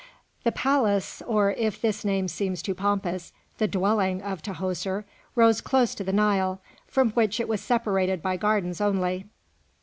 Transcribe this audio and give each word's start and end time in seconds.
The 0.43 0.51
palace, 0.51 1.21
or 1.27 1.51
if 1.51 1.79
this 1.79 2.03
name 2.03 2.27
seems 2.27 2.63
too 2.63 2.73
pompous, 2.73 3.33
the 3.59 3.67
dwelling 3.67 4.19
of 4.23 4.41
Tahoser, 4.41 5.03
rose 5.35 5.61
close 5.61 5.93
to 5.93 6.03
the 6.03 6.11
Nile, 6.11 6.59
from 6.87 7.11
which 7.11 7.39
it 7.39 7.47
was 7.47 7.61
separated 7.61 8.19
by 8.23 8.35
gardens 8.35 8.81
only. 8.81 9.27